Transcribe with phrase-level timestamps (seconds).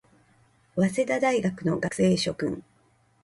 [0.75, 2.63] 早稲田大学の学生諸君